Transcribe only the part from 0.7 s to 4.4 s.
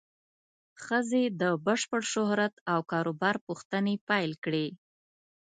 ښځې د بشپړ شهرت او کار و بار پوښتنې پیل